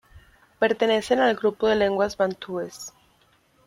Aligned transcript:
Pertenecen 0.57 1.19
al 1.19 1.35
grupo 1.35 1.67
de 1.67 1.75
lenguas 1.75 2.17
bantúes. 2.17 2.91